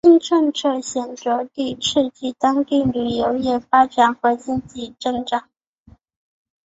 [0.03, 5.47] 新政策显着地刺激了当地旅游业发展和经济增长。